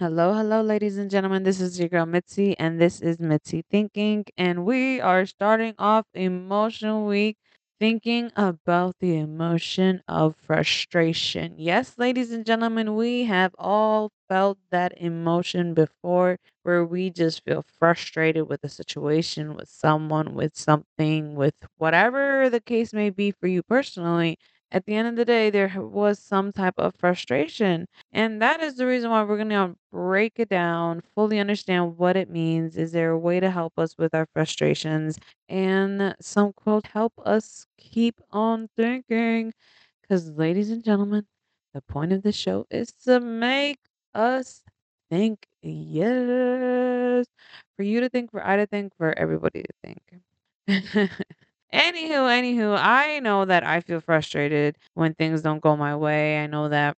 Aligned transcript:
Hello, 0.00 0.32
hello, 0.32 0.62
ladies 0.62 0.96
and 0.98 1.10
gentlemen. 1.10 1.42
This 1.44 1.60
is 1.60 1.78
your 1.78 1.88
girl 1.90 2.06
Mitzi, 2.06 2.58
and 2.58 2.80
this 2.80 3.00
is 3.02 3.18
Mitzi 3.20 3.62
Thinking. 3.70 4.24
And 4.36 4.64
we 4.64 4.98
are 5.00 5.26
starting 5.26 5.74
off 5.78 6.06
Emotion 6.14 7.04
Week 7.06 7.36
thinking 7.78 8.30
about 8.34 8.96
the 9.00 9.16
emotion 9.16 10.02
of 10.08 10.36
frustration. 10.36 11.54
Yes, 11.58 11.98
ladies 11.98 12.32
and 12.32 12.44
gentlemen, 12.46 12.94
we 12.96 13.24
have 13.24 13.54
all 13.58 14.10
felt 14.28 14.58
that 14.70 14.92
emotion 14.96 15.74
before 15.74 16.38
where 16.62 16.84
we 16.84 17.10
just 17.10 17.44
feel 17.44 17.62
frustrated 17.62 18.48
with 18.48 18.64
a 18.64 18.68
situation, 18.70 19.54
with 19.54 19.68
someone, 19.68 20.34
with 20.34 20.56
something, 20.56 21.34
with 21.36 21.54
whatever 21.76 22.48
the 22.50 22.60
case 22.60 22.92
may 22.94 23.10
be 23.10 23.30
for 23.30 23.46
you 23.46 23.62
personally. 23.62 24.38
At 24.72 24.84
the 24.86 24.94
end 24.94 25.08
of 25.08 25.16
the 25.16 25.24
day, 25.24 25.50
there 25.50 25.72
was 25.80 26.18
some 26.18 26.52
type 26.52 26.74
of 26.78 26.94
frustration 26.96 27.86
and 28.12 28.40
that 28.42 28.60
is 28.62 28.76
the 28.76 28.86
reason 28.86 29.10
why 29.10 29.22
we're 29.24 29.36
going 29.36 29.48
to 29.50 29.76
break 29.92 30.34
it 30.38 30.48
down, 30.48 31.02
fully 31.14 31.38
understand 31.40 31.98
what 31.98 32.16
it 32.16 32.30
means. 32.30 32.76
Is 32.76 32.92
there 32.92 33.10
a 33.10 33.18
way 33.18 33.40
to 33.40 33.50
help 33.50 33.78
us 33.78 33.96
with 33.98 34.14
our 34.14 34.26
frustrations? 34.32 35.18
And 35.48 36.14
some 36.20 36.52
quote 36.52 36.86
help 36.86 37.12
us 37.24 37.66
keep 37.78 38.20
on 38.30 38.68
thinking. 38.76 39.52
Because, 40.02 40.30
ladies 40.32 40.70
and 40.70 40.84
gentlemen, 40.84 41.26
the 41.74 41.82
point 41.82 42.12
of 42.12 42.22
the 42.22 42.32
show 42.32 42.66
is 42.70 42.92
to 43.04 43.20
make 43.20 43.78
us 44.14 44.62
think. 45.10 45.46
Yes. 45.62 47.26
For 47.76 47.82
you 47.82 48.00
to 48.00 48.08
think, 48.08 48.30
for 48.30 48.46
I 48.46 48.56
to 48.56 48.66
think, 48.66 48.94
for 48.96 49.16
everybody 49.18 49.62
to 49.62 49.72
think. 49.82 50.22
anywho, 51.72 52.28
anywho, 52.28 52.76
I 52.78 53.20
know 53.20 53.44
that 53.44 53.64
I 53.64 53.80
feel 53.80 54.00
frustrated 54.00 54.76
when 54.94 55.14
things 55.14 55.42
don't 55.42 55.60
go 55.60 55.76
my 55.76 55.96
way. 55.96 56.42
I 56.42 56.46
know 56.46 56.68
that 56.68 56.96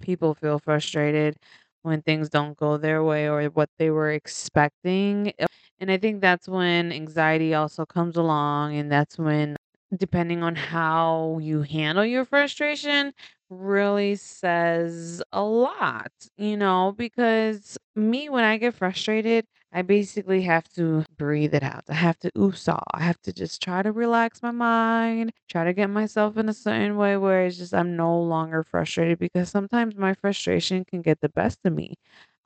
people 0.00 0.34
feel 0.34 0.58
frustrated 0.58 1.36
when 1.82 2.02
things 2.02 2.30
don't 2.30 2.56
go 2.56 2.76
their 2.78 3.04
way 3.04 3.28
or 3.28 3.44
what 3.50 3.70
they 3.78 3.90
were 3.90 4.10
expecting. 4.12 5.32
Uh, 5.40 5.46
And 5.80 5.90
I 5.90 5.98
think 5.98 6.20
that's 6.20 6.48
when 6.48 6.92
anxiety 6.92 7.54
also 7.54 7.86
comes 7.86 8.16
along, 8.16 8.76
and 8.76 8.90
that's 8.92 9.18
when, 9.18 9.56
depending 9.96 10.42
on 10.42 10.54
how 10.56 11.38
you 11.42 11.62
handle 11.62 12.04
your 12.04 12.24
frustration, 12.24 13.12
really 13.50 14.14
says 14.16 15.22
a 15.32 15.42
lot, 15.42 16.12
you 16.38 16.56
know, 16.56 16.94
because 16.96 17.78
me, 17.96 18.28
when 18.28 18.44
I 18.44 18.58
get 18.58 18.74
frustrated, 18.74 19.46
I 19.72 19.82
basically 19.82 20.42
have 20.42 20.68
to 20.70 21.04
breathe 21.16 21.54
it 21.54 21.62
out. 21.62 21.84
I 21.88 21.94
have 21.94 22.18
to 22.20 22.30
ooh-saw. 22.36 22.74
Ah. 22.92 22.98
I 22.98 23.02
have 23.02 23.20
to 23.22 23.32
just 23.32 23.62
try 23.62 23.82
to 23.82 23.92
relax 23.92 24.42
my 24.42 24.50
mind, 24.50 25.32
try 25.48 25.62
to 25.64 25.72
get 25.72 25.88
myself 25.90 26.36
in 26.36 26.48
a 26.48 26.52
certain 26.54 26.96
way 26.96 27.16
where 27.16 27.46
it's 27.46 27.56
just 27.56 27.72
I'm 27.74 27.94
no 27.96 28.20
longer 28.20 28.64
frustrated 28.64 29.18
because 29.20 29.48
sometimes 29.48 29.96
my 29.96 30.14
frustration 30.14 30.84
can 30.84 31.02
get 31.02 31.20
the 31.20 31.28
best 31.28 31.60
of 31.64 31.72
me. 31.72 31.94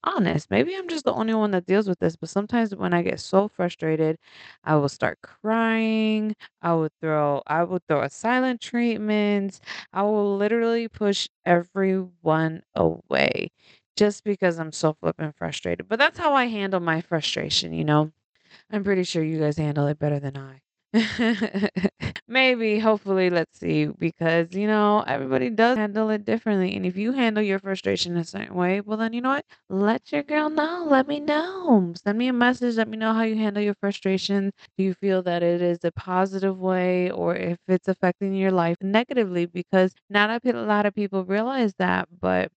Honest, 0.05 0.51
maybe 0.51 0.75
I'm 0.77 0.87
just 0.89 1.05
the 1.07 1.15
only 1.15 1.33
one 1.35 1.51
that 1.53 1.65
deals 1.67 1.89
with 1.89 1.99
this, 1.99 2.15
but 2.17 2.29
sometimes 2.29 2.75
when 2.77 2.93
I 2.93 3.03
get 3.03 3.21
so 3.21 3.49
frustrated, 3.49 4.19
I 4.65 4.77
will 4.77 4.89
start 4.91 5.19
crying. 5.23 6.37
I 6.63 6.75
would 6.75 6.93
throw 7.01 7.43
I 7.47 7.65
would 7.65 7.87
throw 7.89 8.03
a 8.03 8.11
silent 8.11 8.61
treatment. 8.61 9.61
I 9.95 10.03
will 10.03 10.37
literally 10.37 10.89
push 10.89 11.29
everyone 11.47 12.63
away 12.75 13.51
just 13.97 14.25
because 14.25 14.59
I'm 14.59 14.73
so 14.73 14.95
flipping 14.95 15.33
frustrated. 15.33 15.89
But 15.89 15.99
that's 15.99 16.19
how 16.19 16.35
I 16.35 16.47
handle 16.47 16.81
my 16.81 17.01
frustration, 17.01 17.73
you 17.73 17.85
know? 17.85 18.13
I'm 18.71 18.85
pretty 18.85 19.05
sure 19.05 19.23
you 19.23 19.39
guys 19.41 19.59
handle 19.59 19.87
it 19.87 19.99
better 19.99 20.21
than 20.21 20.37
I. 20.37 20.61
Maybe, 22.29 22.79
hopefully, 22.79 23.29
let's 23.31 23.59
see, 23.59 23.87
because 23.87 24.55
you 24.55 24.67
know, 24.69 25.03
everybody 25.07 25.51
does 25.51 25.77
handle 25.77 26.11
it 26.11 26.25
differently. 26.25 26.77
And 26.77 26.87
if 26.87 26.97
you 26.97 27.13
handle 27.13 27.43
your 27.43 27.59
frustration 27.59 28.17
a 28.17 28.25
certain 28.25 28.55
way, 28.55 28.81
well, 28.81 28.97
then 28.97 29.13
you 29.13 29.21
know 29.21 29.31
what? 29.31 29.45
Let 29.69 30.13
your 30.13 30.23
girl 30.23 30.51
know. 30.51 30.87
Let 30.89 31.09
me 31.09 31.21
know. 31.21 31.93
Send 31.97 32.19
me 32.19 32.29
a 32.29 32.33
message. 32.33 32.77
Let 32.77 32.89
me 32.89 32.97
know 32.97 33.13
how 33.13 33.23
you 33.23 33.37
handle 33.37 33.63
your 33.63 33.75
frustration. 33.75 34.53
Do 34.79 34.85
you 34.85 34.95
feel 34.95 35.23
that 35.25 35.43
it 35.43 35.63
is 35.63 35.79
a 35.85 35.93
positive 35.93 36.59
way 36.59 37.11
or 37.11 37.35
if 37.37 37.59
it's 37.69 37.89
affecting 37.89 38.35
your 38.35 38.53
life 38.53 38.77
negatively? 38.81 39.47
Because 39.47 39.93
not 40.11 40.31
a 40.45 40.53
lot 40.53 40.87
of 40.87 40.95
people 40.95 41.25
realize 41.25 41.75
that, 41.79 42.09
but 42.21 42.51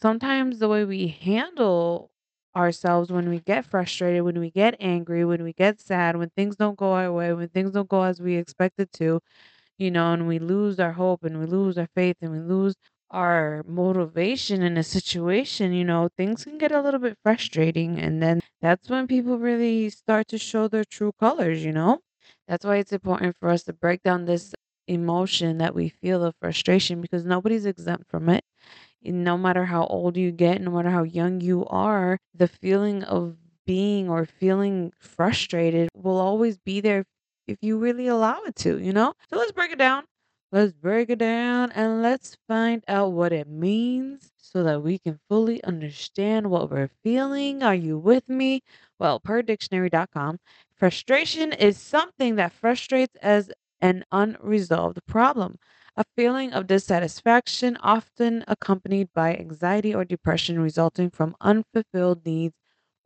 sometimes 0.00 0.58
the 0.58 0.68
way 0.68 0.84
we 0.84 1.08
handle 1.08 2.10
ourselves 2.56 3.10
when 3.12 3.28
we 3.28 3.40
get 3.40 3.66
frustrated, 3.66 4.22
when 4.22 4.38
we 4.40 4.50
get 4.50 4.76
angry, 4.80 5.24
when 5.24 5.42
we 5.42 5.52
get 5.52 5.80
sad, 5.80 6.16
when 6.16 6.30
things 6.30 6.56
don't 6.56 6.78
go 6.78 6.92
our 6.94 7.12
way, 7.12 7.32
when 7.34 7.48
things 7.48 7.72
don't 7.72 7.88
go 7.88 8.02
as 8.02 8.20
we 8.20 8.36
expected 8.36 8.90
to, 8.94 9.20
you 9.78 9.90
know, 9.90 10.12
and 10.12 10.26
we 10.28 10.38
lose 10.38 10.80
our 10.80 10.92
hope 10.92 11.24
and 11.24 11.38
we 11.38 11.46
lose 11.46 11.78
our 11.78 11.88
faith 11.94 12.16
and 12.22 12.32
we 12.32 12.40
lose 12.40 12.74
our 13.10 13.62
motivation 13.66 14.62
in 14.62 14.76
a 14.76 14.82
situation, 14.82 15.72
you 15.72 15.84
know, 15.84 16.08
things 16.16 16.44
can 16.44 16.58
get 16.58 16.72
a 16.72 16.80
little 16.82 17.00
bit 17.00 17.16
frustrating. 17.22 17.98
And 17.98 18.22
then 18.22 18.40
that's 18.60 18.88
when 18.90 19.06
people 19.06 19.38
really 19.38 19.90
start 19.90 20.28
to 20.28 20.38
show 20.38 20.68
their 20.68 20.84
true 20.84 21.12
colors, 21.20 21.64
you 21.64 21.72
know? 21.72 22.00
That's 22.48 22.64
why 22.64 22.76
it's 22.76 22.92
important 22.92 23.36
for 23.38 23.48
us 23.48 23.62
to 23.64 23.72
break 23.72 24.02
down 24.02 24.24
this 24.24 24.52
emotion 24.88 25.58
that 25.58 25.74
we 25.74 25.88
feel 25.88 26.24
of 26.24 26.34
frustration 26.40 27.00
because 27.00 27.24
nobody's 27.24 27.66
exempt 27.66 28.08
from 28.10 28.28
it 28.28 28.44
no 29.02 29.36
matter 29.38 29.64
how 29.64 29.86
old 29.86 30.16
you 30.16 30.30
get, 30.32 30.60
no 30.60 30.70
matter 30.70 30.90
how 30.90 31.02
young 31.02 31.40
you 31.40 31.66
are, 31.66 32.18
the 32.34 32.48
feeling 32.48 33.02
of 33.04 33.36
being 33.66 34.08
or 34.08 34.24
feeling 34.24 34.92
frustrated 34.98 35.88
will 35.94 36.18
always 36.18 36.58
be 36.58 36.80
there 36.80 37.04
if 37.46 37.58
you 37.60 37.78
really 37.78 38.06
allow 38.08 38.42
it 38.42 38.56
to, 38.56 38.78
you 38.78 38.92
know? 38.92 39.14
So 39.30 39.36
let's 39.36 39.52
break 39.52 39.72
it 39.72 39.78
down. 39.78 40.04
Let's 40.52 40.72
break 40.72 41.10
it 41.10 41.18
down 41.18 41.72
and 41.72 42.02
let's 42.02 42.36
find 42.48 42.82
out 42.88 43.12
what 43.12 43.32
it 43.32 43.48
means 43.48 44.30
so 44.36 44.62
that 44.62 44.82
we 44.82 44.98
can 44.98 45.18
fully 45.28 45.62
understand 45.64 46.50
what 46.50 46.70
we're 46.70 46.90
feeling. 47.02 47.62
Are 47.62 47.74
you 47.74 47.98
with 47.98 48.28
me? 48.28 48.62
Well, 48.98 49.20
per 49.20 49.42
dictionary.com, 49.42 50.38
frustration 50.76 51.52
is 51.52 51.78
something 51.78 52.36
that 52.36 52.52
frustrates 52.52 53.16
as 53.22 53.50
an 53.80 54.04
unresolved 54.12 55.04
problem 55.06 55.58
a 55.96 56.04
feeling 56.16 56.52
of 56.52 56.66
dissatisfaction, 56.66 57.76
often 57.80 58.44
accompanied 58.48 59.12
by 59.14 59.34
anxiety 59.36 59.94
or 59.94 60.04
depression 60.04 60.58
resulting 60.60 61.10
from 61.10 61.36
unfulfilled 61.40 62.24
needs 62.26 62.54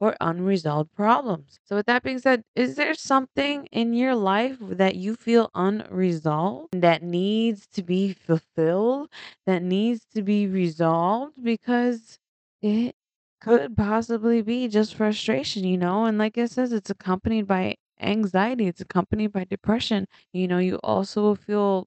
or 0.00 0.16
unresolved 0.20 0.92
problems. 0.94 1.58
So, 1.64 1.76
with 1.76 1.86
that 1.86 2.02
being 2.02 2.18
said, 2.18 2.42
is 2.56 2.76
there 2.76 2.94
something 2.94 3.66
in 3.70 3.92
your 3.94 4.14
life 4.14 4.56
that 4.60 4.96
you 4.96 5.14
feel 5.14 5.50
unresolved 5.54 6.68
that 6.80 7.02
needs 7.02 7.66
to 7.74 7.82
be 7.82 8.12
fulfilled, 8.14 9.10
that 9.46 9.62
needs 9.62 10.06
to 10.14 10.22
be 10.22 10.46
resolved? 10.46 11.34
Because 11.42 12.18
it 12.62 12.94
could 13.40 13.76
possibly 13.76 14.42
be 14.42 14.68
just 14.68 14.94
frustration, 14.94 15.64
you 15.64 15.76
know? 15.78 16.04
And 16.06 16.18
like 16.18 16.36
it 16.38 16.50
says, 16.50 16.72
it's 16.72 16.90
accompanied 16.90 17.46
by 17.46 17.76
anxiety, 18.00 18.66
it's 18.66 18.80
accompanied 18.80 19.32
by 19.32 19.44
depression. 19.44 20.06
You 20.32 20.48
know, 20.48 20.58
you 20.58 20.76
also 20.82 21.22
will 21.22 21.36
feel 21.36 21.86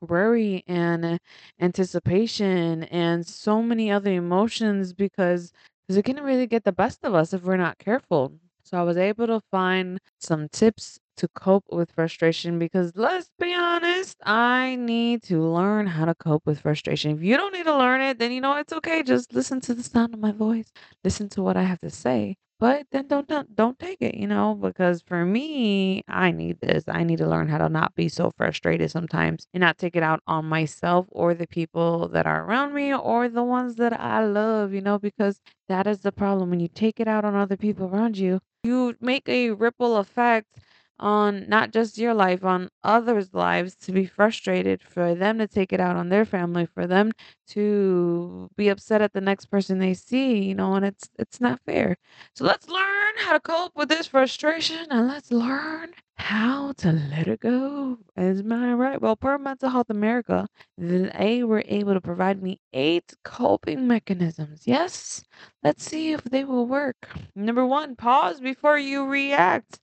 worry 0.00 0.64
and 0.66 1.18
anticipation 1.60 2.84
and 2.84 3.26
so 3.26 3.62
many 3.62 3.90
other 3.90 4.12
emotions 4.12 4.92
because 4.92 5.52
because 5.86 5.96
it 5.96 6.04
can 6.04 6.22
really 6.22 6.46
get 6.46 6.64
the 6.64 6.72
best 6.72 7.04
of 7.04 7.14
us 7.14 7.32
if 7.32 7.42
we're 7.42 7.56
not 7.56 7.78
careful. 7.78 8.32
So 8.62 8.78
I 8.78 8.82
was 8.82 8.98
able 8.98 9.26
to 9.28 9.40
find 9.50 9.98
some 10.20 10.48
tips 10.50 10.98
to 11.16 11.28
cope 11.28 11.64
with 11.70 11.90
frustration 11.92 12.58
because 12.58 12.92
let's 12.94 13.30
be 13.38 13.54
honest, 13.54 14.16
I 14.24 14.76
need 14.76 15.22
to 15.24 15.40
learn 15.42 15.86
how 15.86 16.04
to 16.04 16.14
cope 16.14 16.44
with 16.46 16.60
frustration. 16.60 17.12
If 17.12 17.22
you 17.22 17.36
don't 17.36 17.52
need 17.54 17.64
to 17.64 17.76
learn 17.76 18.02
it, 18.02 18.18
then 18.18 18.32
you 18.32 18.40
know 18.42 18.56
it's 18.56 18.72
okay. 18.74 19.02
Just 19.02 19.32
listen 19.32 19.60
to 19.62 19.74
the 19.74 19.82
sound 19.82 20.14
of 20.14 20.20
my 20.20 20.32
voice. 20.32 20.70
Listen 21.02 21.28
to 21.30 21.42
what 21.42 21.56
I 21.56 21.62
have 21.62 21.80
to 21.80 21.90
say. 21.90 22.36
But 22.60 22.86
then 22.90 23.06
don't 23.06 23.28
don't 23.28 23.54
don't 23.54 23.78
take 23.78 23.98
it, 24.00 24.16
you 24.16 24.26
know, 24.26 24.54
because 24.54 25.00
for 25.02 25.24
me, 25.24 26.02
I 26.08 26.30
need 26.32 26.60
this. 26.60 26.84
I 26.88 27.04
need 27.04 27.18
to 27.18 27.26
learn 27.28 27.48
how 27.48 27.58
to 27.58 27.68
not 27.68 27.94
be 27.94 28.08
so 28.08 28.32
frustrated 28.36 28.90
sometimes 28.90 29.46
and 29.54 29.60
not 29.60 29.78
take 29.78 29.94
it 29.96 30.02
out 30.02 30.20
on 30.26 30.44
myself 30.46 31.06
or 31.10 31.34
the 31.34 31.46
people 31.46 32.08
that 32.08 32.26
are 32.26 32.44
around 32.44 32.74
me 32.74 32.92
or 32.94 33.28
the 33.28 33.44
ones 33.44 33.76
that 33.76 33.98
I 34.00 34.24
love, 34.24 34.72
you 34.72 34.80
know, 34.80 34.98
because 34.98 35.40
that 35.68 35.86
is 35.86 36.00
the 36.00 36.10
problem. 36.12 36.50
When 36.50 36.58
you 36.60 36.68
take 36.68 36.98
it 37.00 37.06
out 37.08 37.24
on 37.24 37.36
other 37.36 37.56
people 37.56 37.86
around 37.88 38.18
you, 38.18 38.40
you 38.64 38.96
make 39.00 39.28
a 39.28 39.50
ripple 39.50 39.96
effect 39.96 40.48
on 40.98 41.48
not 41.48 41.72
just 41.72 41.98
your 41.98 42.14
life, 42.14 42.44
on 42.44 42.68
others' 42.84 43.32
lives 43.34 43.74
to 43.76 43.92
be 43.92 44.06
frustrated, 44.06 44.82
for 44.82 45.14
them 45.14 45.38
to 45.38 45.46
take 45.48 45.72
it 45.72 45.80
out 45.80 45.96
on 45.96 46.08
their 46.08 46.24
family, 46.24 46.66
for 46.66 46.86
them 46.86 47.12
to 47.48 48.48
be 48.56 48.68
upset 48.68 49.02
at 49.02 49.12
the 49.12 49.20
next 49.20 49.46
person 49.46 49.78
they 49.78 49.94
see, 49.94 50.42
you 50.44 50.54
know, 50.54 50.74
and 50.74 50.84
it's 50.84 51.08
it's 51.18 51.40
not 51.40 51.60
fair. 51.66 51.96
So 52.34 52.44
let's 52.44 52.68
learn 52.68 53.14
how 53.18 53.32
to 53.32 53.40
cope 53.40 53.76
with 53.76 53.88
this 53.88 54.06
frustration 54.06 54.86
and 54.90 55.08
let's 55.08 55.30
learn 55.30 55.92
how 56.16 56.72
to 56.78 56.92
let 56.92 57.28
it 57.28 57.40
go. 57.40 57.98
Is 58.16 58.42
my 58.42 58.72
right? 58.74 59.00
Well, 59.00 59.16
per 59.16 59.38
Mental 59.38 59.70
Health 59.70 59.90
America, 59.90 60.46
they 60.76 61.44
were 61.44 61.62
able 61.66 61.94
to 61.94 62.00
provide 62.00 62.42
me 62.42 62.60
eight 62.72 63.14
coping 63.24 63.86
mechanisms. 63.86 64.62
Yes, 64.66 65.22
let's 65.62 65.84
see 65.84 66.12
if 66.12 66.22
they 66.24 66.44
will 66.44 66.66
work. 66.66 67.08
Number 67.34 67.64
one, 67.64 67.96
pause 67.96 68.40
before 68.40 68.78
you 68.78 69.06
react. 69.06 69.80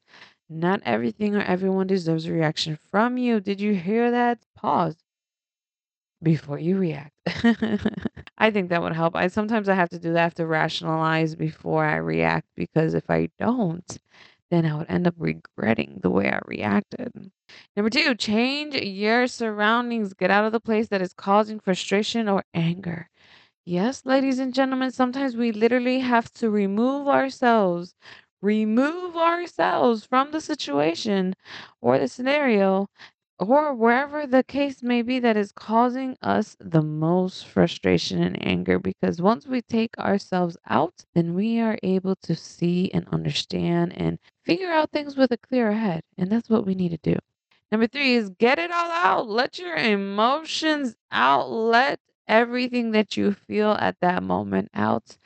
Not 0.50 0.82
everything 0.86 1.36
or 1.36 1.42
everyone 1.42 1.86
deserves 1.88 2.26
a 2.26 2.34
reaction 2.34 2.80
from 2.90 3.18
you. 3.18 3.40
Did 3.40 3.62
you 3.62 3.76
hear 3.76 4.10
that? 4.12 4.40
Pause. 4.56 4.98
before 6.24 6.60
you 6.60 6.78
react. 6.78 7.14
I 8.38 8.52
think 8.52 8.70
that 8.70 8.82
would 8.82 8.94
help. 8.94 9.16
I 9.16 9.28
sometimes 9.28 9.70
I 9.70 9.76
have 9.76 9.90
to 9.90 10.00
do 10.00 10.14
that. 10.14 10.20
I 10.20 10.24
have 10.24 10.34
to 10.36 10.48
rationalize 10.48 11.36
before 11.36 11.86
I 11.86 11.98
react 11.98 12.48
because 12.56 12.94
if 12.94 13.10
I 13.10 13.30
don't, 13.40 13.98
then 14.52 14.66
I 14.66 14.76
would 14.76 14.90
end 14.90 15.08
up 15.08 15.16
regretting 15.18 16.00
the 16.02 16.10
way 16.10 16.30
I 16.30 16.40
reacted. 16.46 17.32
Number 17.76 17.90
two, 17.90 18.16
change 18.16 18.76
your 18.76 19.28
surroundings. 19.28 20.14
Get 20.14 20.32
out 20.32 20.46
of 20.46 20.52
the 20.52 20.60
place 20.60 20.88
that 20.90 21.02
is 21.02 21.14
causing 21.14 21.60
frustration 21.60 22.28
or 22.30 22.44
anger. 22.54 23.10
Yes, 23.66 24.06
ladies 24.06 24.40
and 24.40 24.54
gentlemen, 24.54 24.92
sometimes 24.92 25.36
we 25.36 25.52
literally 25.52 26.00
have 26.00 26.32
to 26.34 26.50
remove 26.50 27.08
ourselves, 27.08 27.96
remove 28.46 29.18
ourselves 29.18 30.06
from 30.06 30.32
the 30.32 30.42
situation 30.42 31.36
or 31.82 31.98
the 32.00 32.08
scenario 32.08 32.88
or 33.40 33.74
wherever 33.74 34.26
the 34.26 34.44
case 34.44 34.82
may 34.82 35.02
be 35.02 35.20
that 35.20 35.36
is 35.38 35.52
causing 35.52 36.16
us 36.22 36.56
the 36.60 36.82
most 36.82 37.46
frustration 37.48 38.22
and 38.22 38.42
anger. 38.46 38.80
Because 38.80 39.22
once 39.22 39.46
we 39.48 39.62
take 39.62 39.98
ourselves 39.98 40.58
out, 40.70 41.06
then 41.14 41.34
we 41.34 41.60
are 41.60 41.78
able 41.84 42.16
to 42.24 42.36
see 42.36 42.90
and 42.94 43.08
understand 43.10 43.94
and 43.98 44.20
figure 44.46 44.72
out 44.72 44.92
things 44.92 45.18
with 45.18 45.32
a 45.32 45.38
clearer 45.38 45.74
head. 45.74 46.02
And 46.18 46.32
that's 46.32 46.50
what 46.50 46.66
we 46.66 46.76
need 46.76 46.90
to 46.90 47.00
do. 47.04 47.18
Number 47.72 47.88
three 47.88 48.16
is 48.16 48.30
get 48.30 48.60
it 48.60 48.72
all 48.72 48.92
out. 48.92 49.28
Let 49.28 49.60
your 49.60 49.76
emotions 49.76 50.96
out. 51.12 51.50
Let 51.50 52.00
everything 52.28 52.92
that 52.92 53.18
you 53.18 53.34
feel 53.34 53.72
at 53.72 54.00
that 54.02 54.24
moment 54.24 54.70
out. 54.74 55.18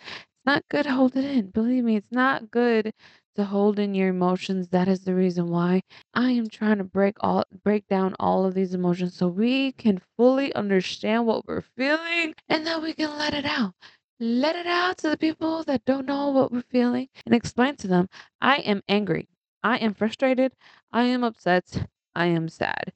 Not 0.50 0.68
good 0.68 0.86
to 0.86 0.94
hold 0.94 1.16
it 1.16 1.26
in. 1.26 1.52
Believe 1.52 1.84
me, 1.84 1.96
it's 1.96 2.12
not 2.12 2.50
good 2.50 2.92
to 3.36 3.44
hold 3.44 3.78
in 3.78 3.94
your 3.94 4.08
emotions. 4.08 4.70
That 4.70 4.88
is 4.88 5.02
the 5.02 5.14
reason 5.14 5.52
why 5.52 5.84
I 6.16 6.32
am 6.32 6.50
trying 6.50 6.80
to 6.80 6.84
break 6.84 7.18
all 7.20 7.44
break 7.64 7.86
down 7.88 8.16
all 8.20 8.46
of 8.48 8.56
these 8.56 8.74
emotions 8.74 9.14
so 9.16 9.28
we 9.28 9.74
can 9.74 10.02
fully 10.18 10.52
understand 10.56 11.28
what 11.28 11.46
we're 11.48 11.62
feeling 11.62 12.34
and 12.48 12.66
then 12.66 12.82
we 12.82 12.94
can 12.94 13.16
let 13.16 13.36
it 13.36 13.46
out. 13.46 13.76
Let 14.20 14.56
it 14.56 14.66
out 14.66 14.98
to 14.98 15.12
the 15.12 15.18
people 15.18 15.64
that 15.66 15.86
don't 15.86 16.08
know 16.08 16.30
what 16.30 16.52
we're 16.52 16.64
feeling 16.64 17.10
and 17.28 17.36
explain 17.36 17.76
to 17.76 17.88
them, 17.88 18.10
I 18.42 18.56
am 18.56 18.82
angry. 18.90 19.30
I 19.62 19.78
am 19.78 19.94
frustrated. 19.94 20.54
I 20.92 21.04
am 21.04 21.24
upset. 21.24 21.88
I 22.16 22.26
am 22.26 22.50
sad. 22.50 22.92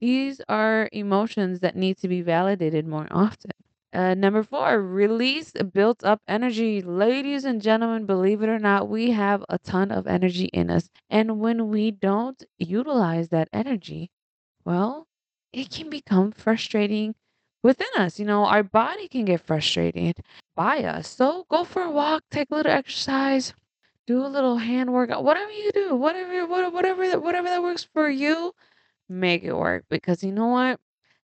These 0.00 0.40
are 0.48 0.88
emotions 0.90 1.60
that 1.60 1.76
need 1.76 1.98
to 1.98 2.08
be 2.08 2.22
validated 2.22 2.84
more 2.84 3.06
often. 3.12 3.52
Uh, 3.92 4.14
number 4.14 4.42
four, 4.42 4.80
release 4.82 5.52
built 5.52 6.04
up 6.04 6.20
energy. 6.28 6.82
Ladies 6.82 7.44
and 7.44 7.62
gentlemen, 7.62 8.04
believe 8.04 8.42
it 8.42 8.48
or 8.48 8.58
not, 8.58 8.88
we 8.88 9.10
have 9.12 9.44
a 9.48 9.58
ton 9.58 9.90
of 9.90 10.06
energy 10.06 10.46
in 10.46 10.70
us. 10.70 10.90
And 11.08 11.40
when 11.40 11.68
we 11.68 11.90
don't 11.90 12.42
utilize 12.58 13.28
that 13.30 13.48
energy, 13.52 14.10
well, 14.64 15.08
it 15.52 15.70
can 15.70 15.90
become 15.90 16.32
frustrating 16.32 17.14
within 17.62 17.88
us. 17.98 18.18
You 18.20 18.26
know, 18.26 18.46
our 18.46 18.62
body 18.64 19.08
can 19.08 19.24
get 19.26 19.40
frustrated 19.42 20.18
by 20.56 20.84
us. 20.84 21.08
So 21.08 21.46
go 21.50 21.64
for 21.64 21.82
a 21.82 21.90
walk, 21.90 22.24
take 22.30 22.50
a 22.50 22.56
little 22.56 22.72
exercise, 22.72 23.54
do 24.06 24.24
a 24.24 24.28
little 24.28 24.58
hand 24.58 24.92
workout, 24.92 25.24
whatever 25.24 25.52
you 25.52 25.72
do, 25.72 25.94
whatever, 25.96 26.46
what- 26.46 26.72
whatever, 26.72 27.08
that- 27.08 27.22
whatever 27.22 27.48
that 27.48 27.62
works 27.62 27.84
for 27.84 28.10
you 28.10 28.54
make 29.08 29.44
it 29.44 29.54
work 29.54 29.84
because 29.90 30.24
you 30.24 30.32
know 30.32 30.48
what? 30.48 30.80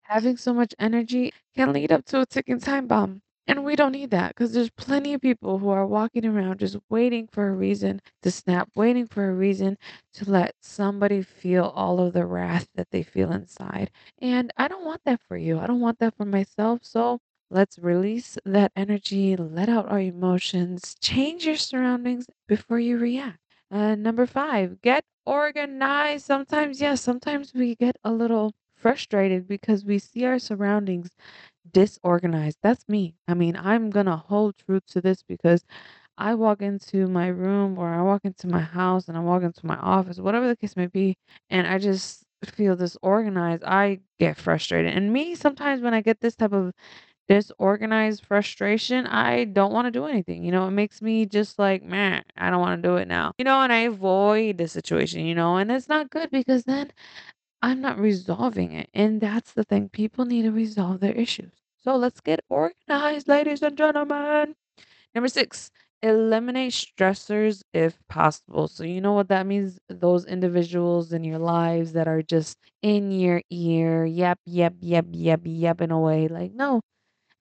Having 0.09 0.37
so 0.37 0.53
much 0.53 0.75
energy 0.77 1.31
can 1.55 1.71
lead 1.71 1.93
up 1.93 2.03
to 2.07 2.21
a 2.21 2.25
ticking 2.25 2.59
time 2.59 2.87
bomb. 2.87 3.21
And 3.47 3.63
we 3.63 3.75
don't 3.77 3.93
need 3.93 4.11
that 4.11 4.29
because 4.29 4.51
there's 4.53 4.69
plenty 4.71 5.13
of 5.13 5.21
people 5.21 5.59
who 5.59 5.69
are 5.69 5.87
walking 5.87 6.25
around 6.25 6.59
just 6.59 6.77
waiting 6.89 7.27
for 7.27 7.47
a 7.49 7.53
reason 7.55 8.01
to 8.23 8.31
snap, 8.31 8.69
waiting 8.75 9.07
for 9.07 9.29
a 9.29 9.33
reason 9.33 9.77
to 10.15 10.29
let 10.29 10.55
somebody 10.61 11.21
feel 11.23 11.65
all 11.65 11.99
of 12.01 12.13
the 12.13 12.25
wrath 12.25 12.67
that 12.75 12.91
they 12.91 13.03
feel 13.03 13.31
inside. 13.31 13.91
And 14.19 14.51
I 14.57 14.67
don't 14.67 14.85
want 14.85 15.01
that 15.05 15.21
for 15.21 15.37
you. 15.37 15.59
I 15.59 15.67
don't 15.67 15.79
want 15.79 15.99
that 15.99 16.15
for 16.17 16.25
myself. 16.25 16.81
So 16.83 17.19
let's 17.49 17.79
release 17.79 18.37
that 18.45 18.71
energy, 18.75 19.35
let 19.35 19.69
out 19.69 19.89
our 19.89 19.99
emotions, 20.01 20.95
change 21.01 21.45
your 21.45 21.57
surroundings 21.57 22.27
before 22.47 22.79
you 22.79 22.97
react. 22.97 23.39
Uh, 23.71 23.95
number 23.95 24.25
five, 24.27 24.81
get 24.81 25.05
organized. 25.25 26.25
Sometimes, 26.25 26.81
yes, 26.81 27.01
sometimes 27.01 27.53
we 27.53 27.75
get 27.75 27.97
a 28.03 28.11
little 28.11 28.53
frustrated 28.79 29.47
because 29.47 29.85
we 29.85 29.99
see 29.99 30.25
our 30.25 30.39
surroundings 30.39 31.09
disorganized. 31.71 32.59
That's 32.63 32.87
me. 32.89 33.15
I 33.27 33.33
mean, 33.35 33.55
I'm 33.57 33.89
gonna 33.91 34.17
hold 34.17 34.55
true 34.57 34.81
to 34.89 35.01
this 35.01 35.23
because 35.23 35.63
I 36.17 36.35
walk 36.35 36.61
into 36.61 37.07
my 37.07 37.27
room 37.27 37.77
or 37.79 37.89
I 37.89 38.01
walk 38.03 38.21
into 38.25 38.47
my 38.47 38.61
house 38.61 39.07
and 39.07 39.17
I 39.17 39.21
walk 39.21 39.43
into 39.43 39.65
my 39.65 39.77
office, 39.77 40.19
whatever 40.19 40.47
the 40.47 40.57
case 40.57 40.75
may 40.77 40.87
be, 40.87 41.17
and 41.49 41.67
I 41.67 41.77
just 41.79 42.23
feel 42.45 42.75
disorganized. 42.75 43.63
I 43.65 44.01
get 44.19 44.37
frustrated. 44.37 44.95
And 44.95 45.13
me, 45.13 45.35
sometimes 45.35 45.81
when 45.81 45.93
I 45.93 46.01
get 46.01 46.21
this 46.21 46.35
type 46.35 46.53
of 46.53 46.73
disorganized 47.27 48.25
frustration, 48.25 49.05
I 49.07 49.45
don't 49.45 49.71
wanna 49.71 49.91
do 49.91 50.05
anything, 50.05 50.43
you 50.43 50.51
know, 50.51 50.67
it 50.67 50.71
makes 50.71 51.01
me 51.01 51.25
just 51.25 51.59
like, 51.59 51.83
man, 51.83 52.23
I 52.37 52.49
don't 52.49 52.59
wanna 52.61 52.81
do 52.81 52.95
it 52.97 53.07
now." 53.07 53.33
You 53.37 53.45
know, 53.45 53.61
and 53.61 53.71
I 53.71 53.79
avoid 53.81 54.57
the 54.57 54.67
situation, 54.67 55.21
you 55.25 55.35
know, 55.35 55.57
and 55.57 55.71
it's 55.71 55.87
not 55.89 56.09
good 56.09 56.31
because 56.31 56.63
then 56.63 56.91
I'm 57.61 57.81
not 57.81 57.99
resolving 57.99 58.71
it, 58.71 58.89
and 58.93 59.19
that's 59.21 59.53
the 59.53 59.63
thing, 59.63 59.89
people 59.89 60.25
need 60.25 60.43
to 60.43 60.51
resolve 60.51 60.99
their 60.99 61.13
issues. 61.13 61.51
So 61.83 61.95
let's 61.95 62.21
get 62.21 62.41
organized, 62.49 63.27
ladies 63.27 63.61
and 63.61 63.77
gentlemen. 63.77 64.55
Number 65.15 65.27
6, 65.27 65.71
eliminate 66.01 66.73
stressors 66.73 67.63
if 67.73 67.97
possible. 68.07 68.67
So 68.67 68.83
you 68.83 69.01
know 69.01 69.13
what 69.13 69.29
that 69.29 69.45
means? 69.45 69.79
Those 69.89 70.25
individuals 70.25 71.13
in 71.13 71.23
your 71.23 71.39
lives 71.39 71.93
that 71.93 72.07
are 72.07 72.21
just 72.21 72.57
in 72.81 73.11
your 73.11 73.41
ear, 73.49 74.05
yep, 74.05 74.39
yep, 74.45 74.75
yep, 74.81 75.05
yep, 75.11 75.41
yep 75.43 75.81
in 75.81 75.91
a 75.91 75.99
way, 75.99 76.27
like, 76.27 76.53
no, 76.53 76.81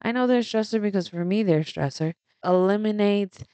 I 0.02 0.12
know 0.12 0.26
they're 0.26 0.40
stressor 0.40 0.80
because 0.80 1.08
for 1.08 1.24
me, 1.24 1.42
they're 1.42 1.60
stressor. 1.60 2.14
Eliminate 2.44 3.44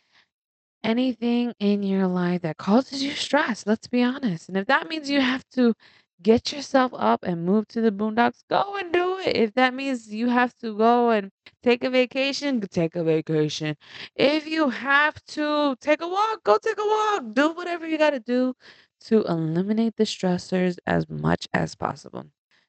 anything 0.82 1.54
in 1.58 1.82
your 1.82 2.06
life 2.06 2.42
that 2.42 2.58
causes 2.58 3.02
you 3.02 3.12
stress. 3.12 3.66
Let's 3.66 3.88
be 3.88 4.02
honest. 4.02 4.48
And 4.48 4.56
if 4.56 4.66
that 4.66 4.88
means 4.88 5.10
you 5.10 5.20
have 5.20 5.44
to 5.54 5.74
get 6.22 6.52
yourself 6.52 6.92
up 6.94 7.24
and 7.24 7.44
move 7.44 7.68
to 7.68 7.80
the 7.80 7.90
boondocks, 7.90 8.42
go 8.48 8.76
and 8.76 8.92
do 8.92 9.18
it. 9.18 9.36
If 9.36 9.54
that 9.54 9.74
means 9.74 10.12
you 10.12 10.28
have 10.28 10.54
to 10.56 10.76
go 10.76 11.10
and 11.10 11.30
take 11.62 11.84
a 11.84 11.90
vacation, 11.90 12.60
take 12.62 12.96
a 12.96 13.04
vacation. 13.04 13.76
If 14.16 14.46
you 14.46 14.70
have 14.70 15.22
to 15.26 15.76
take 15.80 16.00
a 16.00 16.08
walk, 16.08 16.44
go 16.44 16.58
take 16.58 16.78
a 16.78 16.84
walk. 16.84 17.34
Do 17.34 17.52
whatever 17.52 17.86
you 17.86 17.98
got 17.98 18.10
to 18.10 18.20
do 18.20 18.54
to 19.02 19.24
eliminate 19.24 19.96
the 19.96 20.04
stressors 20.04 20.78
as 20.86 21.08
much 21.08 21.48
as 21.52 21.74
possible. 21.74 22.24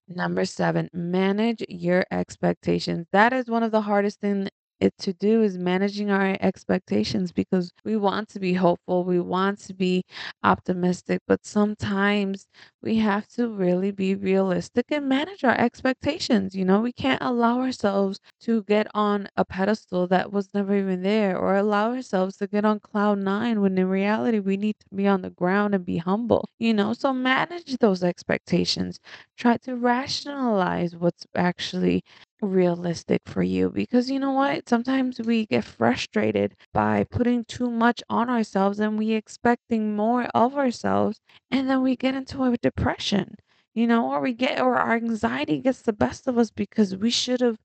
Number 0.08 0.46
7, 0.46 0.90
manage 0.94 1.64
your 1.68 2.06
expectations. 2.12 3.08
That 3.12 3.34
is 3.34 3.48
one 3.48 3.64
of 3.64 3.72
the 3.72 3.82
hardest 3.82 4.20
thing 4.20 4.50
it 4.80 4.98
to 5.00 5.14
do 5.14 5.42
is 5.44 5.58
managing 5.58 6.12
our 6.12 6.38
expectations 6.42 7.32
because 7.32 7.72
we 7.84 7.98
want 7.98 8.30
to 8.30 8.40
be 8.40 8.54
hopeful, 8.54 9.04
we 9.04 9.20
want 9.20 9.60
to 9.62 9.74
be 9.74 10.04
optimistic, 10.44 11.22
but 11.28 11.46
sometimes 11.46 12.48
we 12.82 12.98
have 12.98 13.28
to 13.28 13.50
really 13.50 13.92
be 13.92 14.16
realistic 14.16 14.86
and 14.92 15.08
manage 15.10 15.44
our 15.44 15.58
expectations. 15.58 16.56
You 16.56 16.66
know, 16.66 16.80
we 16.82 16.92
can't 16.94 17.22
allow 17.22 17.60
ourselves 17.62 18.20
to 18.42 18.64
get 18.64 18.88
on 18.94 19.28
a 19.38 19.46
pedestal 19.46 20.08
that 20.08 20.32
was 20.32 20.50
never 20.54 20.76
even 20.76 21.02
there 21.02 21.38
or 21.38 21.56
allow 21.56 21.92
ourselves 21.94 22.38
to 22.38 22.48
get 22.48 22.66
on 22.66 22.80
cloud 22.80 23.20
nine 23.20 23.62
when 23.62 23.78
in 23.78 23.88
reality 23.88 24.40
we 24.40 24.58
need 24.58 24.76
to 24.80 24.96
be 24.96 25.08
on 25.08 25.22
the 25.22 25.30
ground 25.30 25.74
and 25.76 25.86
be 25.86 25.98
humble. 25.98 26.50
You 26.60 26.74
know, 26.74 26.94
so 26.94 27.14
manage 27.14 27.78
those 27.78 28.04
expectations 28.04 29.00
try 29.38 29.58
to 29.58 29.76
rationalize 29.76 30.96
what's 30.96 31.26
actually 31.36 32.04
realistic 32.42 33.22
for 33.26 33.42
you 33.44 33.70
because 33.70 34.10
you 34.12 34.20
know 34.20 34.32
what? 34.32 34.68
Sometimes 34.70 35.20
we 35.20 35.46
get 35.46 35.64
frustrated 35.64 36.56
by 36.74 37.04
putting 37.06 37.46
too 37.46 37.70
much 37.72 38.04
on 38.10 38.30
ourselves 38.30 38.80
and 38.80 38.98
we 38.98 39.12
expecting 39.14 39.96
more 39.96 40.26
of 40.36 40.56
ourselves 40.56 41.20
and 41.50 41.70
then 41.70 41.82
we 41.82 41.96
get 41.96 42.14
into 42.16 42.44
a 42.44 42.58
depression 42.58 43.36
you 43.74 43.88
know 43.88 44.12
or 44.12 44.22
we 44.22 44.34
get 44.34 44.60
or 44.62 44.76
our 44.78 44.96
anxiety 44.96 45.60
gets 45.60 45.82
the 45.82 45.94
best 45.94 46.28
of 46.28 46.38
us 46.38 46.52
because 46.52 46.96
we 46.96 47.10
should 47.10 47.42
have 47.42 47.58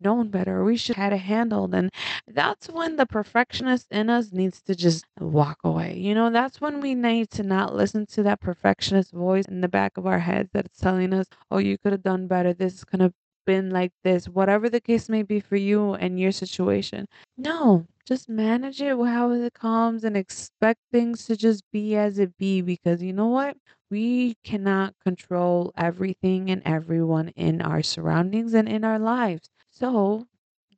known 0.00 0.28
better 0.28 0.64
we 0.64 0.76
should 0.76 0.96
have 0.96 1.04
had 1.04 1.12
it 1.14 1.18
handled 1.22 1.74
and 1.74 1.90
that's 2.26 2.68
when 2.68 2.96
the 2.96 3.06
perfectionist 3.06 3.86
in 3.90 4.10
us 4.10 4.32
needs 4.32 4.60
to 4.60 4.74
just 4.74 5.04
walk 5.20 5.58
away 5.64 5.96
you 5.96 6.14
know? 6.14 6.30
That's 6.30 6.60
when 6.60 6.80
we 6.80 6.94
need 6.94 7.30
to 7.30 7.42
not 7.42 7.74
listen 7.74 8.04
to 8.06 8.22
that 8.24 8.40
perfectionist 8.40 9.12
voice 9.12 9.46
in 9.46 9.60
the 9.60 9.68
back 9.68 9.96
of 9.96 10.06
our 10.06 10.18
heads 10.18 10.50
that's 10.52 10.78
telling 10.78 11.14
us 11.14 11.26
oh 11.50 11.58
you 11.58 11.78
could 11.78 11.92
have 11.92 12.02
done 12.02 12.26
better. 12.26 12.52
This 12.52 12.84
could 12.84 13.00
have 13.00 13.14
been 13.44 13.70
like 13.70 13.92
this 14.04 14.26
whatever 14.28 14.68
the 14.70 14.80
case 14.80 15.08
may 15.08 15.22
be 15.22 15.40
for 15.40 15.56
you 15.56 15.94
and 15.94 16.18
your 16.20 16.32
situation. 16.32 17.06
No 17.36 17.86
just 18.06 18.28
manage 18.28 18.82
it 18.82 18.96
how 18.98 19.30
it 19.32 19.54
comes 19.54 20.04
and 20.04 20.14
expect 20.16 20.78
things 20.92 21.24
to 21.26 21.36
just 21.36 21.62
be 21.72 21.96
as 21.96 22.18
it 22.18 22.36
be 22.36 22.60
because 22.60 23.02
you 23.02 23.12
know 23.14 23.28
what? 23.28 23.56
We 23.90 24.34
cannot 24.44 24.94
control 25.02 25.72
everything 25.76 26.50
and 26.50 26.62
everyone 26.66 27.28
in 27.30 27.62
our 27.62 27.82
surroundings 27.82 28.52
and 28.54 28.68
in 28.68 28.84
our 28.84 28.98
lives. 28.98 29.48
So 29.70 30.26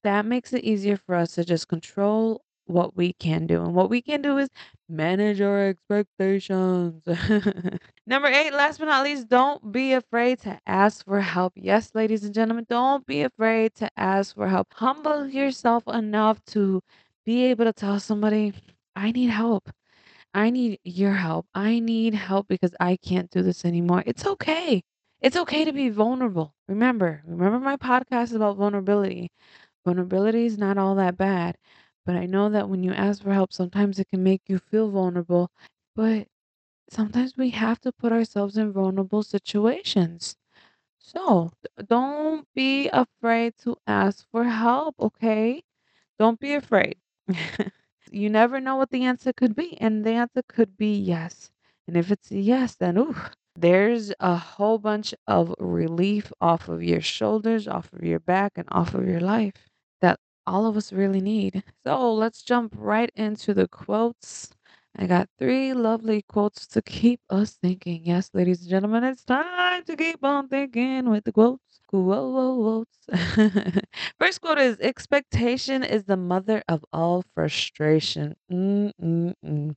that 0.02 0.26
makes 0.26 0.52
it 0.52 0.64
easier 0.64 0.96
for 0.96 1.14
us 1.14 1.34
to 1.34 1.44
just 1.44 1.68
control 1.68 2.42
what 2.66 2.96
we 2.96 3.12
can 3.14 3.46
do. 3.46 3.62
And 3.62 3.74
what 3.74 3.90
we 3.90 4.02
can 4.02 4.22
do 4.22 4.38
is 4.38 4.48
manage 4.88 5.40
our 5.40 5.68
expectations. 5.68 7.02
Number 8.06 8.28
eight, 8.28 8.52
last 8.52 8.78
but 8.78 8.86
not 8.86 9.04
least, 9.04 9.28
don't 9.28 9.72
be 9.72 9.92
afraid 9.92 10.40
to 10.40 10.58
ask 10.66 11.04
for 11.04 11.20
help. 11.20 11.52
Yes, 11.56 11.90
ladies 11.94 12.24
and 12.24 12.34
gentlemen, 12.34 12.66
don't 12.68 13.06
be 13.06 13.22
afraid 13.22 13.74
to 13.76 13.90
ask 13.96 14.34
for 14.34 14.48
help. 14.48 14.68
Humble 14.74 15.26
yourself 15.28 15.84
enough 15.88 16.44
to 16.46 16.82
be 17.24 17.44
able 17.46 17.64
to 17.64 17.72
tell 17.72 17.98
somebody, 17.98 18.52
I 18.94 19.12
need 19.12 19.30
help. 19.30 19.70
I 20.34 20.50
need 20.50 20.80
your 20.84 21.14
help. 21.14 21.46
I 21.54 21.80
need 21.80 22.14
help 22.14 22.46
because 22.48 22.74
I 22.78 22.96
can't 22.96 23.30
do 23.30 23.42
this 23.42 23.64
anymore. 23.64 24.02
It's 24.06 24.26
okay. 24.26 24.82
It's 25.20 25.36
okay 25.36 25.64
to 25.64 25.72
be 25.72 25.88
vulnerable. 25.88 26.54
Remember, 26.68 27.22
remember 27.26 27.58
my 27.58 27.76
podcast 27.76 28.34
about 28.34 28.56
vulnerability. 28.56 29.30
Vulnerability 29.84 30.46
is 30.46 30.58
not 30.58 30.78
all 30.78 30.94
that 30.96 31.16
bad, 31.16 31.56
but 32.06 32.16
I 32.16 32.26
know 32.26 32.48
that 32.50 32.70
when 32.70 32.84
you 32.84 32.92
ask 32.94 33.22
for 33.22 33.34
help, 33.34 33.52
sometimes 33.52 33.98
it 34.00 34.08
can 34.10 34.22
make 34.24 34.42
you 34.48 34.58
feel 34.58 34.90
vulnerable. 34.90 35.50
But 35.96 36.28
sometimes 36.90 37.36
we 37.36 37.50
have 37.50 37.80
to 37.82 37.92
put 37.92 38.12
ourselves 38.12 38.56
in 38.58 38.72
vulnerable 38.72 39.22
situations. 39.22 40.36
So 40.98 41.52
don't 41.88 42.46
be 42.54 42.88
afraid 42.90 43.54
to 43.64 43.76
ask 43.86 44.26
for 44.30 44.44
help, 44.44 44.96
okay? 45.00 45.62
Don't 46.18 46.40
be 46.40 46.54
afraid. 46.54 46.96
You 48.10 48.30
never 48.30 48.60
know 48.60 48.76
what 48.76 48.90
the 48.90 49.04
answer 49.04 49.32
could 49.32 49.54
be, 49.56 49.80
and 49.80 50.04
the 50.04 50.12
answer 50.12 50.42
could 50.48 50.76
be 50.76 50.96
yes. 50.98 51.50
And 51.86 51.96
if 51.96 52.10
it's 52.10 52.30
a 52.30 52.38
yes, 52.38 52.74
then 52.74 52.98
ooh, 52.98 53.16
there's 53.56 54.12
a 54.20 54.36
whole 54.36 54.78
bunch 54.78 55.14
of 55.26 55.54
relief 55.58 56.32
off 56.40 56.68
of 56.68 56.82
your 56.82 57.00
shoulders, 57.00 57.68
off 57.68 57.92
of 57.92 58.02
your 58.04 58.20
back, 58.20 58.52
and 58.56 58.68
off 58.70 58.94
of 58.94 59.06
your 59.08 59.20
life 59.20 59.68
all 60.46 60.66
of 60.66 60.76
us 60.76 60.92
really 60.92 61.20
need. 61.20 61.62
So 61.86 62.12
let's 62.14 62.42
jump 62.42 62.74
right 62.76 63.10
into 63.14 63.54
the 63.54 63.68
quotes. 63.68 64.50
I 64.96 65.06
got 65.06 65.28
three 65.38 65.74
lovely 65.74 66.22
quotes 66.22 66.66
to 66.68 66.82
keep 66.82 67.20
us 67.30 67.52
thinking. 67.54 68.04
Yes, 68.04 68.30
ladies 68.34 68.62
and 68.62 68.70
gentlemen, 68.70 69.04
it's 69.04 69.24
time 69.24 69.84
to 69.84 69.96
keep 69.96 70.24
on 70.24 70.48
thinking 70.48 71.10
with 71.10 71.24
the 71.24 71.32
quotes. 71.32 71.80
Quotes. 71.88 73.06
First 74.18 74.40
quote 74.40 74.58
is 74.58 74.78
expectation 74.80 75.84
is 75.84 76.04
the 76.04 76.16
mother 76.16 76.62
of 76.68 76.84
all 76.92 77.22
frustration. 77.34 78.34
Mm-mm-mm. 78.50 79.74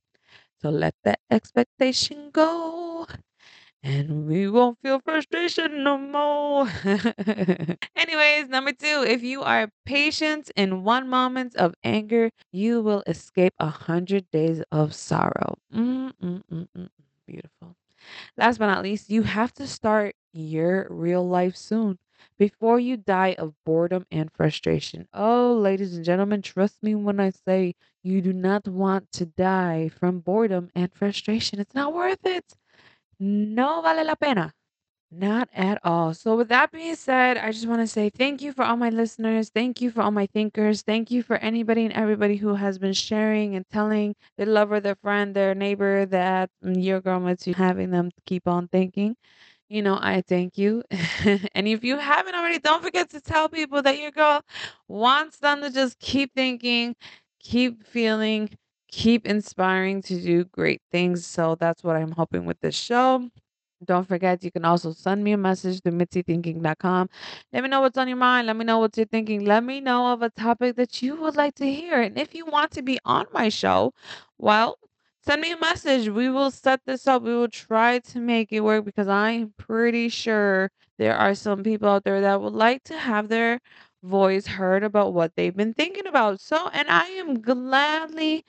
So 0.62 0.70
let 0.70 0.94
that 1.04 1.20
expectation 1.30 2.30
go 2.32 3.06
and 3.82 4.26
we 4.26 4.48
won't 4.48 4.78
feel 4.82 5.00
frustration 5.00 5.82
no 5.84 5.96
more. 5.98 6.68
Anyways, 7.96 8.48
number 8.48 8.72
two, 8.72 9.04
if 9.06 9.22
you 9.22 9.42
are 9.42 9.70
patient 9.86 10.50
in 10.56 10.84
one 10.84 11.08
moment 11.08 11.56
of 11.56 11.74
anger, 11.82 12.30
you 12.52 12.82
will 12.82 13.02
escape 13.06 13.54
a 13.58 13.68
hundred 13.68 14.30
days 14.30 14.62
of 14.70 14.94
sorrow. 14.94 15.56
Mm-mm-mm-mm. 15.74 16.88
Beautiful. 17.26 17.76
Last 18.36 18.58
but 18.58 18.66
not 18.66 18.82
least, 18.82 19.10
you 19.10 19.22
have 19.22 19.52
to 19.54 19.66
start 19.66 20.16
your 20.32 20.86
real 20.90 21.26
life 21.26 21.56
soon 21.56 21.98
before 22.38 22.80
you 22.80 22.96
die 22.96 23.34
of 23.38 23.54
boredom 23.64 24.06
and 24.10 24.30
frustration. 24.32 25.08
Oh, 25.14 25.54
ladies 25.54 25.94
and 25.96 26.04
gentlemen, 26.04 26.42
trust 26.42 26.82
me 26.82 26.94
when 26.94 27.20
I 27.20 27.30
say 27.30 27.74
you 28.02 28.20
do 28.22 28.32
not 28.32 28.68
want 28.68 29.12
to 29.12 29.26
die 29.26 29.88
from 29.88 30.20
boredom 30.20 30.70
and 30.74 30.92
frustration. 30.92 31.60
It's 31.60 31.74
not 31.74 31.94
worth 31.94 32.26
it. 32.26 32.56
No 33.20 33.82
vale 33.82 34.04
la 34.04 34.14
pena. 34.16 34.54
Not 35.12 35.48
at 35.54 35.80
all. 35.84 36.14
So, 36.14 36.36
with 36.36 36.48
that 36.50 36.72
being 36.72 36.96
said, 36.96 37.36
I 37.38 37.52
just 37.52 37.66
want 37.68 37.80
to 37.82 37.86
say 37.88 38.10
thank 38.10 38.42
you 38.42 38.52
for 38.52 38.64
all 38.64 38.76
my 38.76 38.90
listeners. 38.90 39.50
Thank 39.50 39.80
you 39.80 39.90
for 39.90 40.02
all 40.02 40.10
my 40.12 40.26
thinkers. 40.26 40.82
Thank 40.82 41.10
you 41.10 41.22
for 41.22 41.36
anybody 41.38 41.84
and 41.84 41.94
everybody 41.94 42.36
who 42.36 42.54
has 42.56 42.78
been 42.78 42.92
sharing 42.94 43.56
and 43.56 43.66
telling 43.70 44.16
their 44.38 44.46
lover, 44.46 44.80
their 44.80 44.96
friend, 44.96 45.34
their 45.34 45.54
neighbor 45.54 46.06
that 46.06 46.50
mm, 46.64 46.82
your 46.82 47.00
girl 47.00 47.20
went 47.20 47.40
to 47.40 47.52
having 47.54 47.90
them 47.90 48.10
keep 48.26 48.48
on 48.48 48.68
thinking. 48.68 49.16
You 49.68 49.82
know, 49.82 49.98
I 50.00 50.22
thank 50.22 50.58
you. 50.58 50.82
and 51.54 51.68
if 51.68 51.84
you 51.84 51.98
haven't 51.98 52.34
already, 52.34 52.58
don't 52.58 52.82
forget 52.82 53.10
to 53.10 53.20
tell 53.20 53.48
people 53.48 53.82
that 53.82 53.98
your 54.00 54.10
girl 54.12 54.42
wants 54.88 55.38
them 55.38 55.62
to 55.62 55.70
just 55.70 55.98
keep 56.00 56.34
thinking, 56.34 56.96
keep 57.40 57.84
feeling, 57.86 58.50
keep 58.90 59.26
inspiring 59.26 60.02
to 60.02 60.20
do 60.20 60.44
great 60.44 60.82
things. 60.92 61.26
So, 61.26 61.56
that's 61.56 61.82
what 61.84 61.96
I'm 61.96 62.12
hoping 62.12 62.44
with 62.46 62.60
this 62.60 62.76
show. 62.76 63.28
Don't 63.84 64.06
forget, 64.06 64.44
you 64.44 64.50
can 64.50 64.64
also 64.66 64.92
send 64.92 65.24
me 65.24 65.32
a 65.32 65.38
message 65.38 65.80
to 65.82 65.90
mitzithinking.com. 65.90 67.08
Let 67.52 67.62
me 67.62 67.68
know 67.70 67.80
what's 67.80 67.96
on 67.96 68.08
your 68.08 68.18
mind. 68.18 68.46
Let 68.46 68.56
me 68.56 68.64
know 68.64 68.78
what 68.78 68.94
you're 68.96 69.06
thinking. 69.06 69.46
Let 69.46 69.64
me 69.64 69.80
know 69.80 70.12
of 70.12 70.20
a 70.20 70.28
topic 70.30 70.76
that 70.76 71.00
you 71.00 71.16
would 71.16 71.34
like 71.36 71.54
to 71.56 71.72
hear. 71.72 72.02
And 72.02 72.18
if 72.18 72.34
you 72.34 72.44
want 72.44 72.72
to 72.72 72.82
be 72.82 72.98
on 73.06 73.26
my 73.32 73.48
show, 73.48 73.94
well, 74.36 74.78
send 75.24 75.40
me 75.40 75.52
a 75.52 75.58
message. 75.58 76.10
We 76.10 76.28
will 76.28 76.50
set 76.50 76.80
this 76.84 77.06
up. 77.06 77.22
We 77.22 77.34
will 77.34 77.48
try 77.48 78.00
to 78.00 78.20
make 78.20 78.52
it 78.52 78.60
work 78.60 78.84
because 78.84 79.08
I'm 79.08 79.54
pretty 79.56 80.10
sure 80.10 80.70
there 80.98 81.16
are 81.16 81.34
some 81.34 81.62
people 81.62 81.88
out 81.88 82.04
there 82.04 82.20
that 82.20 82.42
would 82.42 82.52
like 82.52 82.84
to 82.84 82.98
have 82.98 83.28
their 83.28 83.60
voice 84.02 84.46
heard 84.46 84.82
about 84.82 85.14
what 85.14 85.34
they've 85.36 85.56
been 85.56 85.72
thinking 85.74 86.06
about. 86.06 86.40
So, 86.40 86.68
and 86.72 86.88
I 86.90 87.06
am 87.06 87.40
gladly 87.40 88.44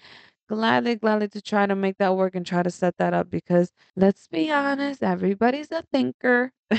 Gladly, 0.52 0.96
gladly 0.98 1.30
to 1.30 1.42
try 1.42 1.66
to 1.66 1.76
make 1.76 1.98
that 2.00 2.18
work 2.18 2.36
and 2.36 2.46
try 2.46 2.62
to 2.62 2.70
set 2.70 2.98
that 2.98 3.14
up 3.14 3.30
because 3.30 3.72
let's 3.96 4.28
be 4.28 4.52
honest, 4.52 5.02
everybody's 5.02 5.72
a 5.72 5.84
thinker. 5.94 6.52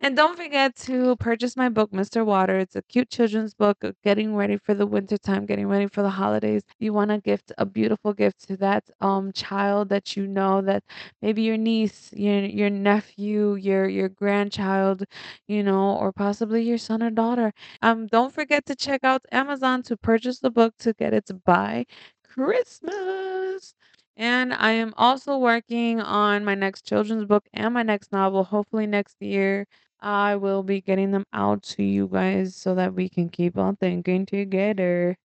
and 0.00 0.16
don't 0.16 0.36
forget 0.36 0.76
to 0.76 1.16
purchase 1.16 1.56
my 1.56 1.68
book, 1.68 1.92
Mr. 1.92 2.24
Water. 2.24 2.58
It's 2.58 2.76
a 2.76 2.82
cute 2.82 3.10
children's 3.10 3.54
book, 3.54 3.78
uh, 3.84 3.92
getting 4.04 4.36
ready 4.36 4.56
for 4.58 4.74
the 4.74 4.86
winter 4.86 5.18
time, 5.18 5.46
getting 5.46 5.68
ready 5.68 5.86
for 5.88 6.02
the 6.02 6.10
holidays. 6.10 6.62
You 6.78 6.92
want 6.92 7.10
to 7.10 7.18
gift 7.18 7.52
a 7.58 7.66
beautiful 7.66 8.12
gift 8.12 8.46
to 8.48 8.56
that 8.58 8.84
um 9.00 9.32
child 9.32 9.88
that 9.90 10.16
you 10.16 10.26
know 10.26 10.62
that 10.62 10.84
maybe 11.22 11.42
your 11.42 11.56
niece, 11.58 12.10
your 12.12 12.40
your 12.44 12.70
nephew, 12.70 13.54
your 13.56 13.88
your 13.88 14.08
grandchild, 14.08 15.04
you 15.48 15.62
know, 15.62 15.96
or 15.96 16.12
possibly 16.12 16.62
your 16.62 16.78
son 16.78 17.02
or 17.02 17.10
daughter. 17.10 17.52
Um, 17.82 18.06
don't 18.06 18.32
forget 18.34 18.66
to 18.66 18.76
check 18.76 19.04
out 19.04 19.24
Amazon 19.32 19.82
to 19.84 19.96
purchase 19.96 20.40
the 20.40 20.50
book 20.50 20.74
to 20.78 20.92
get 20.94 21.14
it 21.14 21.26
to 21.26 21.34
buy 21.34 21.86
Christmas. 22.34 23.74
And 24.16 24.52
I 24.52 24.72
am 24.72 24.92
also 24.96 25.38
working 25.38 26.00
on 26.00 26.44
my 26.44 26.54
next 26.54 26.84
children's 26.86 27.24
book 27.24 27.46
and 27.52 27.74
my 27.74 27.82
next 27.82 28.12
novel. 28.12 28.44
Hopefully, 28.44 28.86
next 28.86 29.16
year, 29.20 29.66
I 30.00 30.36
will 30.36 30.62
be 30.62 30.80
getting 30.80 31.10
them 31.10 31.24
out 31.32 31.62
to 31.64 31.82
you 31.82 32.08
guys 32.08 32.54
so 32.56 32.74
that 32.74 32.94
we 32.94 33.08
can 33.08 33.28
keep 33.28 33.56
on 33.58 33.76
thinking 33.76 34.26
together. 34.26 35.16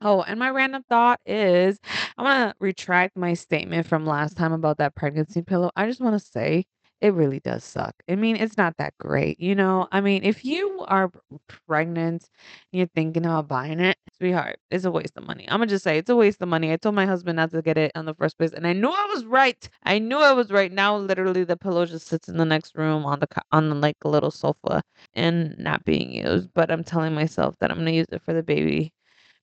Oh, 0.00 0.22
and 0.22 0.38
my 0.38 0.50
random 0.50 0.84
thought 0.88 1.20
is 1.26 1.78
I 2.16 2.22
want 2.22 2.50
to 2.50 2.56
retract 2.60 3.16
my 3.16 3.34
statement 3.34 3.86
from 3.86 4.06
last 4.06 4.36
time 4.36 4.52
about 4.52 4.78
that 4.78 4.94
pregnancy 4.94 5.42
pillow. 5.42 5.70
I 5.76 5.86
just 5.86 6.00
want 6.00 6.20
to 6.20 6.24
say 6.24 6.64
it 7.00 7.14
really 7.14 7.38
does 7.40 7.62
suck. 7.64 7.94
I 8.08 8.16
mean, 8.16 8.36
it's 8.36 8.56
not 8.56 8.76
that 8.78 8.94
great, 8.98 9.38
you 9.40 9.54
know? 9.54 9.86
I 9.92 10.00
mean, 10.00 10.24
if 10.24 10.44
you 10.44 10.84
are 10.88 11.10
pregnant 11.66 12.28
and 12.72 12.78
you're 12.78 12.88
thinking 12.88 13.24
about 13.24 13.46
buying 13.48 13.78
it, 13.80 13.96
sweetheart, 14.16 14.58
it's 14.70 14.84
a 14.84 14.90
waste 14.90 15.16
of 15.16 15.24
money. 15.26 15.44
I'm 15.48 15.58
gonna 15.60 15.66
just 15.66 15.84
say 15.84 15.98
it's 15.98 16.10
a 16.10 16.16
waste 16.16 16.42
of 16.42 16.48
money. 16.48 16.72
I 16.72 16.76
told 16.76 16.96
my 16.96 17.06
husband 17.06 17.36
not 17.36 17.50
to 17.52 17.62
get 17.62 17.78
it 17.78 17.92
in 17.94 18.04
the 18.06 18.14
first 18.14 18.36
place, 18.38 18.52
and 18.52 18.66
I 18.66 18.72
knew 18.72 18.88
I 18.90 19.06
was 19.14 19.24
right. 19.24 19.68
I 19.84 19.98
knew 20.00 20.18
I 20.18 20.32
was 20.32 20.50
right. 20.50 20.72
Now, 20.72 20.96
literally, 20.96 21.44
the 21.44 21.56
pillow 21.56 21.86
just 21.86 22.08
sits 22.08 22.28
in 22.28 22.36
the 22.36 22.44
next 22.44 22.74
room 22.76 23.06
on 23.06 23.20
the 23.20 23.28
on 23.52 23.68
the, 23.68 23.76
like 23.76 23.96
a 24.02 24.08
little 24.08 24.30
sofa 24.32 24.82
and 25.14 25.56
not 25.58 25.84
being 25.84 26.12
used. 26.12 26.48
But 26.54 26.70
I'm 26.70 26.82
telling 26.84 27.14
myself 27.14 27.54
that 27.60 27.70
I'm 27.70 27.78
gonna 27.78 27.92
use 27.92 28.06
it 28.12 28.22
for 28.22 28.32
the 28.34 28.42
baby 28.42 28.92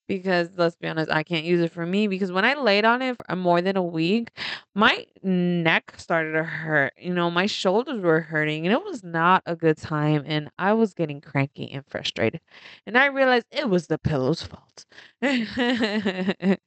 because 0.07 0.50
let's 0.57 0.75
be 0.75 0.88
honest, 0.88 1.12
I 1.12 1.24
can't 1.24 1.45
use 1.45 1.62
it 1.62 1.71
for 1.71 1.85
me 1.85 2.07
because 2.07 2.31
when 2.31 2.45
I 2.45 2.53
laid 2.55 2.85
on 2.85 3.01
it 3.01 3.17
for 3.27 3.35
more 3.35 3.62
than 3.62 3.77
a 3.77 3.83
week, 3.83 4.31
my 4.75 5.05
neck 5.24 5.93
started 5.97 6.33
to 6.33 6.43
hurt. 6.43 6.93
You 6.97 7.13
know, 7.13 7.31
my 7.31 7.45
shoulders 7.45 8.01
were 8.01 8.21
hurting 8.21 8.65
and 8.65 8.74
it 8.74 8.83
was 8.83 9.03
not 9.03 9.43
a 9.45 9.55
good 9.55 9.77
time. 9.77 10.24
And 10.25 10.50
I 10.57 10.74
was 10.74 10.93
getting 10.93 11.21
cranky 11.21 11.71
and 11.71 11.85
frustrated. 11.88 12.41
And 12.85 12.97
I 12.97 13.07
realized 13.07 13.45
it 13.51 13.69
was 13.69 13.88
the 13.88 13.97
pillow's 13.97 14.43
fault. 14.43 14.85
Anywho, 15.24 16.57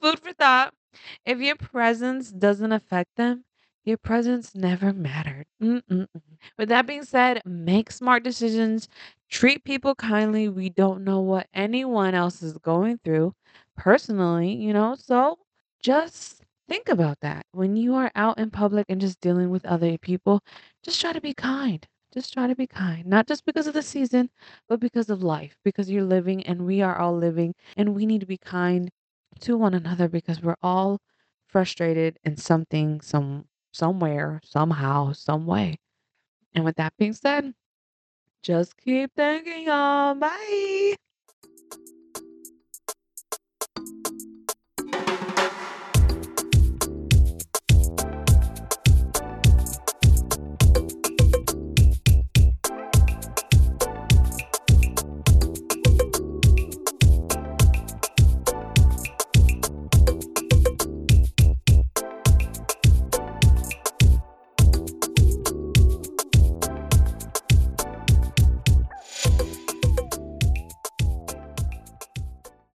food 0.00 0.20
for 0.20 0.32
thought. 0.32 0.74
If 1.24 1.40
your 1.40 1.56
presence 1.56 2.30
doesn't 2.30 2.72
affect 2.72 3.16
them, 3.16 3.44
your 3.84 3.96
presence 3.98 4.54
never 4.54 4.92
mattered. 4.92 5.46
Mm-mm-mm. 5.62 6.06
With 6.58 6.68
that 6.68 6.86
being 6.86 7.04
said, 7.04 7.42
make 7.44 7.90
smart 7.90 8.22
decisions, 8.22 8.88
treat 9.32 9.64
people 9.64 9.96
kindly. 9.96 10.48
We 10.48 10.70
don't 10.70 11.02
know 11.04 11.20
what 11.20 11.48
anyone 11.54 12.14
else 12.14 12.42
is 12.42 12.56
going 12.58 12.98
through 13.04 13.34
personally, 13.76 14.54
you 14.54 14.72
know? 14.72 14.94
So 14.94 15.38
just 15.82 16.44
think 16.68 16.88
about 16.88 17.18
that. 17.22 17.46
When 17.52 17.76
you 17.76 17.94
are 17.96 18.12
out 18.14 18.38
in 18.38 18.50
public 18.50 18.86
and 18.88 19.00
just 19.00 19.20
dealing 19.20 19.50
with 19.50 19.66
other 19.66 19.98
people, 19.98 20.40
just 20.84 21.00
try 21.00 21.12
to 21.12 21.20
be 21.20 21.34
kind. 21.34 21.86
Just 22.14 22.32
try 22.34 22.46
to 22.46 22.54
be 22.54 22.66
kind, 22.66 23.06
not 23.06 23.26
just 23.26 23.44
because 23.46 23.66
of 23.66 23.72
the 23.74 23.82
season, 23.82 24.30
but 24.68 24.80
because 24.80 25.08
of 25.10 25.22
life, 25.22 25.56
because 25.64 25.90
you're 25.90 26.04
living 26.04 26.44
and 26.46 26.66
we 26.66 26.82
are 26.82 26.98
all 26.98 27.16
living, 27.16 27.54
and 27.76 27.94
we 27.94 28.04
need 28.06 28.20
to 28.20 28.26
be 28.26 28.36
kind 28.36 28.90
to 29.40 29.56
one 29.56 29.74
another 29.74 30.08
because 30.08 30.42
we're 30.42 30.56
all 30.62 31.00
frustrated 31.48 32.18
in 32.24 32.36
something, 32.36 33.00
some 33.00 33.46
somewhere, 33.72 34.40
somehow, 34.44 35.12
some 35.12 35.46
way. 35.46 35.78
And 36.54 36.64
with 36.64 36.76
that 36.76 36.96
being 36.98 37.12
said, 37.14 37.54
just 38.42 38.76
keep 38.78 39.14
thinking 39.14 39.68
on. 39.68 40.18
Bye. 40.18 40.94